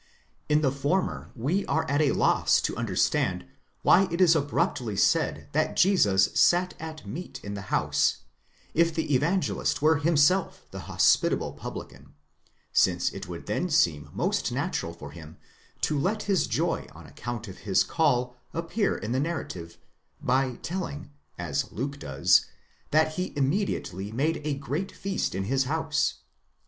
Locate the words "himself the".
9.97-10.85